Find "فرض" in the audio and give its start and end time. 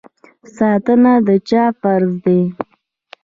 1.81-2.11